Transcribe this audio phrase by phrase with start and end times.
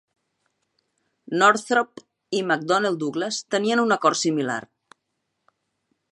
[1.41, 2.01] Northrop
[2.39, 4.59] i McDonnell Douglas tenien un acord similar.